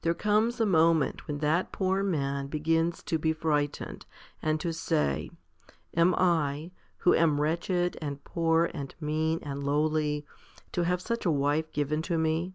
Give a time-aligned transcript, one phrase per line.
[0.00, 4.06] There comes a moment when that poor man begins to be frightened,
[4.40, 5.28] and to say,
[5.92, 10.24] "Am I, who am wretched and poor and mean and lowly,
[10.72, 12.54] to have such a wife given to me?"